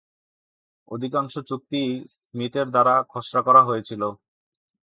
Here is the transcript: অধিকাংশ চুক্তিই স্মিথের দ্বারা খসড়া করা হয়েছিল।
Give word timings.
অধিকাংশ 0.91 1.33
চুক্তিই 1.49 1.89
স্মিথের 2.17 2.67
দ্বারা 2.73 2.93
খসড়া 3.11 3.41
করা 3.47 3.61
হয়েছিল। 3.63 4.01